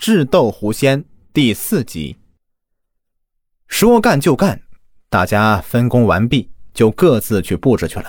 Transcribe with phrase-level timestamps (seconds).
[0.00, 2.16] 智斗狐仙第四集。
[3.66, 4.60] 说干就干，
[5.10, 8.06] 大家分工完毕，就各自去布置去了。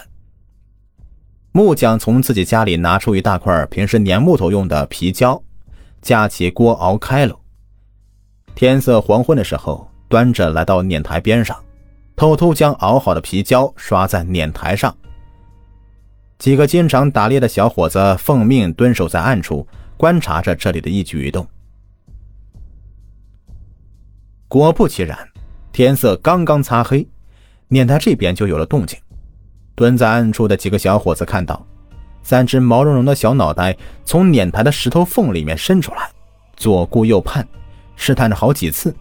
[1.52, 5.42] 木匠从自己家里拿出一大块平时粘木头用的皮胶，
[6.00, 7.36] 架起锅熬开了。
[8.54, 11.58] 天色黄昏的时候，端着来到碾台边上，
[12.16, 14.96] 偷偷将熬好的皮胶刷在碾台上。
[16.38, 19.68] 几个经常打猎的小伙子奉命蹲守在暗处，
[19.98, 21.46] 观察着这里的一举一动。
[24.50, 25.16] 果不其然，
[25.72, 27.08] 天色刚刚擦黑，
[27.68, 28.98] 碾台这边就有了动静。
[29.76, 31.64] 蹲在暗处的几个小伙子看到，
[32.24, 36.10] 三只毛茸茸的小脑袋从碾台的石头缝里面伸出来，
[36.58, 37.48] 左顾右盼，
[37.96, 38.92] 试探着好几次，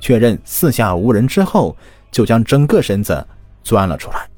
[0.00, 1.76] 确认四下无人之后，
[2.10, 3.24] 就将整个身子
[3.62, 4.28] 钻了出来。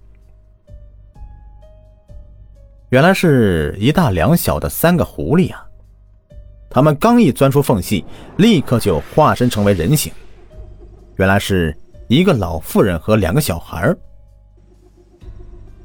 [2.90, 5.65] 原来是一大两小的三个狐狸啊！
[6.68, 8.04] 他们刚一钻出缝隙，
[8.37, 10.12] 立刻就化身成为人形。
[11.16, 11.76] 原来是
[12.09, 13.95] 一个老妇人和两个小孩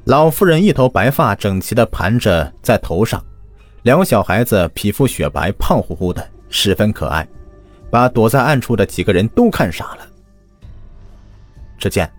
[0.04, 3.24] 老妇人一头白发整齐的盘着在头上，
[3.82, 7.26] 两个小孩子皮肤雪白，胖乎乎的，十分可爱，
[7.90, 10.06] 把躲在暗处的几个人都看傻了。
[11.78, 12.10] 只见。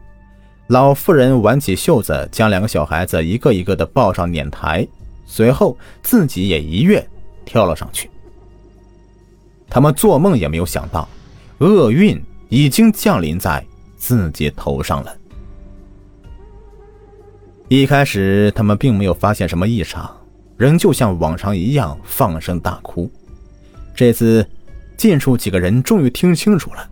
[0.67, 4.85] 老妇人挽起袖子，将两个小孩子一个一个的抱上碾台，
[5.25, 7.07] 随后自己也一跃
[7.45, 8.11] 跳了上去。
[9.69, 11.07] 他们做梦也没有想到，
[11.59, 13.65] 厄运已经降临在
[13.97, 15.15] 自己头上了。
[17.67, 20.09] 一开始，他们并没有发现什么异常，
[20.55, 23.11] 仍旧像往常一样放声大哭。
[23.95, 24.47] 这次，
[24.95, 26.89] 近处几个人终于听清楚了，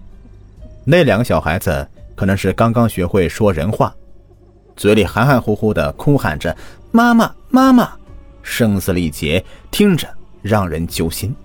[0.83, 1.87] 那两个小孩子。
[2.15, 3.93] 可能是刚刚学会说人话，
[4.77, 6.55] 嘴里含含糊糊的哭喊着
[6.93, 7.91] “妈妈，妈妈”，
[8.41, 10.07] 声嘶力竭，听着
[10.41, 11.35] 让人揪心。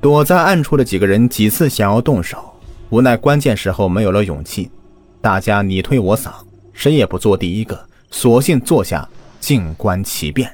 [0.00, 2.52] 躲在暗处的几个人几次想要动手，
[2.90, 4.70] 无奈关键时候没有了勇气，
[5.20, 6.30] 大家你推我搡，
[6.72, 9.08] 谁也不做第一个，索性坐下
[9.40, 10.52] 静观其变。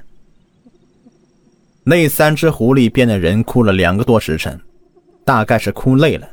[1.84, 4.58] 那三只狐狸变的人哭了两个多时辰，
[5.24, 6.26] 大概是哭累了。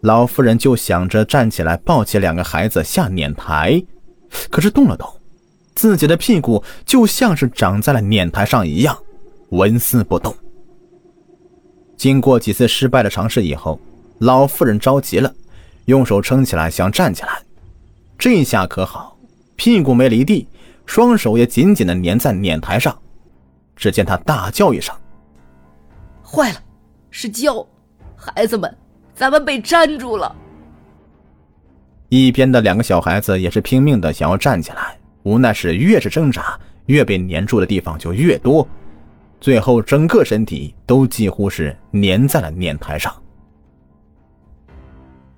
[0.00, 3.82] 老妇人就想着站起来抱起两个孩子下碾台，
[4.50, 5.08] 可是动了动，
[5.74, 8.98] 自己的屁股就像是长在了碾台上一样，
[9.50, 10.34] 纹丝不动。
[12.00, 13.78] 经过几次失败的尝试以后，
[14.20, 15.30] 老妇人着急了，
[15.84, 17.42] 用手撑起来想站起来，
[18.16, 19.18] 这下可好，
[19.54, 20.48] 屁股没离地，
[20.86, 22.98] 双手也紧紧的粘在碾台上。
[23.76, 24.96] 只见她大叫一声
[26.24, 26.58] ：“坏了，
[27.10, 27.66] 是胶！
[28.16, 28.74] 孩子们！”
[29.14, 30.34] 咱们被粘住了。
[32.08, 38.66] 一边的两个小孩子也是拼命的想要站起来，无奈是越是挣扎，越被粘住的地方就越多，
[39.40, 43.14] 最后整个身体都几乎是粘在了碾台上。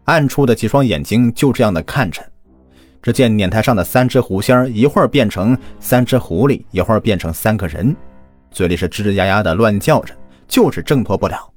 [0.04, 2.20] 暗处的几双眼睛就这样的看着，
[3.00, 7.94] 只见碾台上的三只狐仙一会儿变成三只狐狸，一会儿变成三个人，
[8.50, 10.12] 嘴里是吱吱呀呀的乱叫着，
[10.48, 11.48] 就是挣脱不了。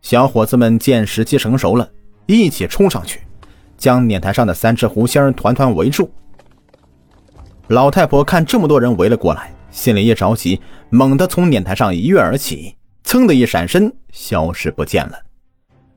[0.00, 1.90] 小伙子们见时机成熟了，
[2.26, 3.20] 一起冲上去，
[3.76, 6.08] 将碾台上的三只狐仙团团围住。
[7.66, 12.74] 老太婆看这么多人围了过来，心里一着急，猛地从碾台上一跃而起，
[13.04, 15.16] 噌的一闪身，消失不见了，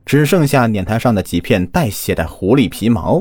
[0.06, 3.20] 只剩下碾台上的几片带血的狐狸皮毛。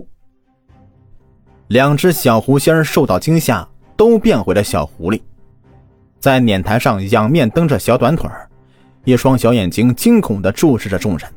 [1.69, 3.67] 两只小狐仙受到惊吓，
[3.97, 5.19] 都变回了小狐狸，
[6.19, 8.29] 在碾台上仰面蹬着小短腿。
[9.03, 11.27] 一双小眼睛惊恐地注视着众人。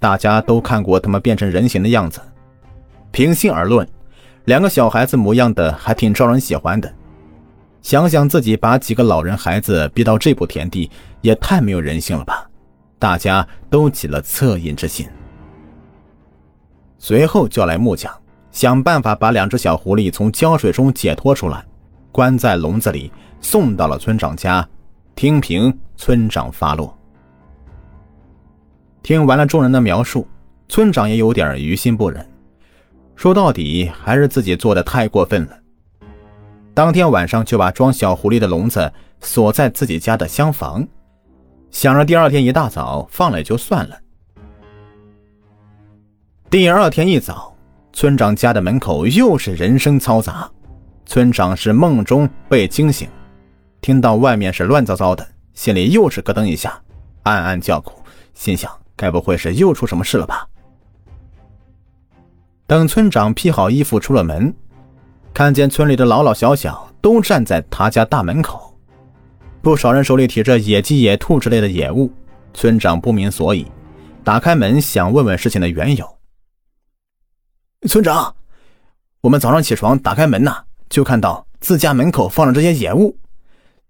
[0.00, 2.20] 大家都看过他们变成人形的样子，
[3.12, 3.88] 平心而论，
[4.46, 6.92] 两个小孩子模样的还挺招人喜欢的。
[7.84, 10.90] 想想自己把几个老人孩子逼到这步田地，
[11.20, 12.48] 也太没有人性了吧！
[12.98, 15.06] 大家都起了恻隐之心。
[16.98, 18.10] 随后叫来木匠，
[18.50, 21.62] 想办法把两只小狐狸从胶水中解脱出来，
[22.10, 23.12] 关在笼子里，
[23.42, 24.66] 送到了村长家。
[25.14, 26.96] 听凭村长发落。
[29.02, 30.26] 听完了众人的描述，
[30.70, 32.26] 村长也有点于心不忍。
[33.14, 35.58] 说到底，还是自己做的太过分了。
[36.74, 40.86] 当天晚上就把装小狐狸的笼子锁在自己家的厢房，
[41.70, 43.96] 想着第二天一大早放了也就算了。
[46.50, 47.56] 第二天一早，
[47.92, 50.50] 村长家的门口又是人声嘈杂，
[51.06, 53.08] 村长是梦中被惊醒。
[53.80, 56.76] 听到外面是乱糟糟的，心里又是咯噔一下，
[57.22, 58.02] 暗暗叫苦，
[58.34, 60.48] 心想：该不会是又出什么事了吧？
[62.66, 64.52] 等村长披好衣服出了门，
[65.34, 68.78] 看见村里的老老小小都站在他家大门口，
[69.60, 72.10] 不少人手里提着野鸡、野兔之类的野物。
[72.54, 73.66] 村长不明所以，
[74.22, 76.18] 打开门想问问事情的缘由。
[77.88, 78.32] 村长，
[79.22, 83.18] 我们早上起床打开门呐，就看到自家门口放着这些野物，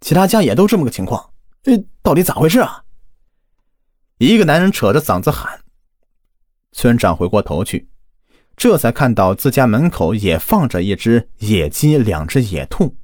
[0.00, 1.29] 其他家也都这么个情况。
[1.64, 2.82] 呃，到底咋回事啊？
[4.17, 5.61] 一个男人扯着嗓子喊。
[6.73, 7.87] 村长回过头去，
[8.56, 12.95] 这才看到自家门口也放着一只野鸡、两只野兔，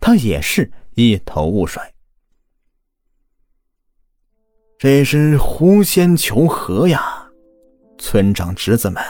[0.00, 1.82] 他也是一头雾水。
[4.78, 7.22] 这是狐仙求和呀！
[7.96, 9.02] 村长侄子们，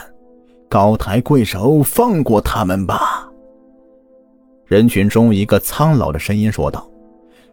[0.69, 3.29] 高抬贵手，放过他们吧。
[4.67, 6.89] 人群中一个苍老的声音说道：“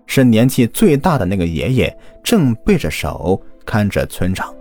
[0.06, 4.54] 是年纪最大的那个爷爷，正背着手看着村长。”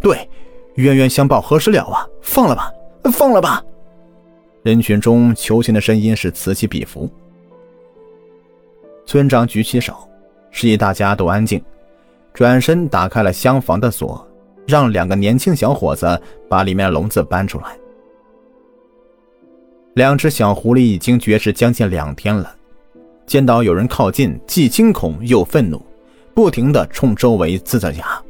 [0.00, 0.28] 对，
[0.76, 2.06] 冤冤相报何时了啊？
[2.22, 2.72] 放了吧，
[3.12, 3.62] 放了吧！
[4.62, 7.10] 人群中求情的声音是此起彼伏。
[9.04, 9.94] 村长举起手，
[10.50, 11.62] 示意大家都安静。
[12.32, 14.26] 转身打开了厢房的锁，
[14.66, 17.76] 让两个年轻小伙子把里面的笼子搬出来。
[19.94, 22.54] 两只小狐狸已经绝食将近两天了，
[23.26, 25.84] 见到有人靠近，既惊恐又愤怒，
[26.32, 28.21] 不停的冲周围呲着牙。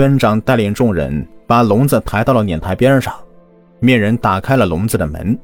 [0.00, 3.14] 村长带领众人把笼子抬到了碾台边上，
[3.80, 5.38] 面人打开了笼子的门，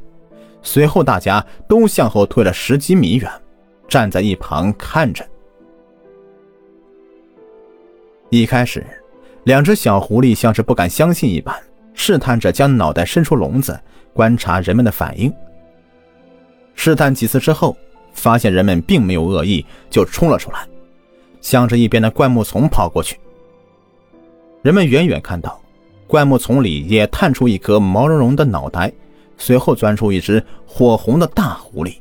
[0.63, 3.31] 随后大家都向后退了十几米远，
[3.87, 5.23] 站在一旁看着。
[8.31, 8.83] 一开始，
[9.45, 11.55] 两只小狐狸像是不敢相信一般，
[11.93, 13.79] 试探着将脑袋伸出笼子，
[14.15, 15.31] 观察人们的反应。
[16.75, 17.77] 试探几次之后，
[18.15, 20.67] 发现人们并没有恶意，就冲了出来，
[21.43, 23.19] 向着一边的灌木丛跑过去。
[24.67, 25.61] 人们远远看到，
[26.09, 28.93] 灌木丛里也探出一颗毛茸茸的脑袋，
[29.39, 31.99] 随后钻出一只火红的大狐狸。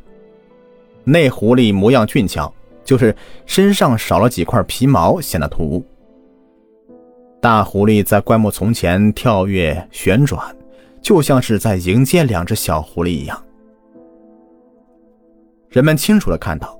[1.03, 2.51] 那狐狸模样俊俏，
[2.83, 3.15] 就是
[3.45, 5.85] 身上少了几块皮毛，显得突兀。
[7.39, 10.43] 大狐狸在灌木丛前跳跃旋转，
[11.03, 13.39] 就像是在迎接两只小狐狸一样。
[15.69, 16.75] 人们清楚的看到，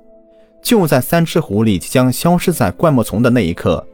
[0.63, 3.85] 就在三只狐狸即将消失在灌木丛的那一刻，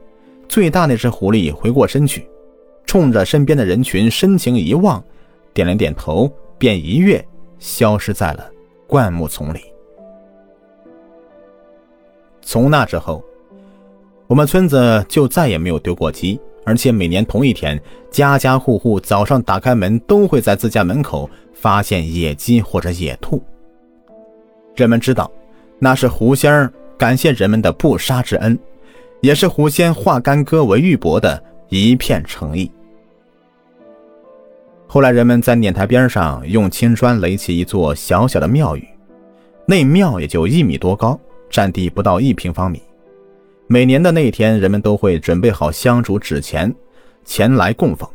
[0.51, 2.27] 最大那只狐狸回过身去，
[2.86, 5.01] 冲着身边的人群深情一望，
[5.53, 7.25] 点了点头，便一跃
[7.57, 8.51] 消失在了
[8.86, 9.62] 灌木丛里。
[12.42, 13.24] 从那之后，
[14.27, 16.38] 我们村子就再也没有丢过鸡。
[16.65, 17.81] 而且每年同一天，
[18.12, 23.42] 家家户户早上打开门，都会在自家门口发现野鸡或者野兔。
[24.75, 25.31] 人们知道，
[25.80, 28.59] 那是狐仙儿感谢人们的不杀之恩，
[29.21, 32.69] 也是狐仙化干戈为玉帛的一片诚意。
[34.88, 38.85] 后来，人们在碾台边上用青砖垒起一座小小的庙宇，
[39.65, 41.18] 那庙也就一米多高，
[41.50, 42.81] 占地不到一平方米。
[43.68, 46.75] 每年的那一天，人们都会准备好香烛纸钱，
[47.24, 48.09] 前来供奉。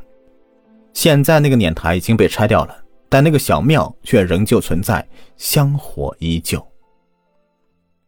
[0.93, 2.77] 现在那个碾台已经被拆掉了，
[3.09, 5.07] 但那个小庙却仍旧存在，
[5.39, 6.63] 香火依旧。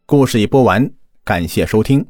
[0.05, 0.87] 故事已播完，
[1.23, 2.05] 感谢收听。